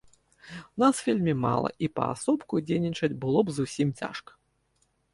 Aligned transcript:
Нас 0.83 1.01
вельмі 1.07 1.35
мала, 1.43 1.69
і 1.87 1.91
паасобку 2.01 2.65
дзейнічаць 2.67 3.13
было 3.27 3.39
б 3.47 3.59
зусім 3.63 3.97
цяжка. 4.01 4.31